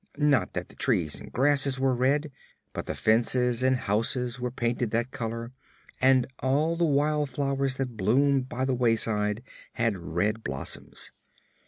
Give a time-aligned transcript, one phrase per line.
[0.17, 2.31] Not that the trees and grasses were red,
[2.73, 5.51] but the fences and houses were painted that color
[6.01, 9.43] and all the wild flowers that bloomed by the wayside
[9.73, 11.11] had red blossoms.